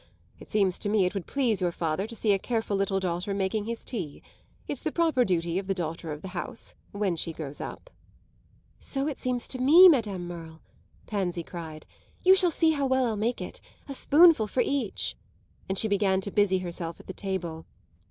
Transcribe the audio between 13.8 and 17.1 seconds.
A spoonful for each." And she began to busy herself at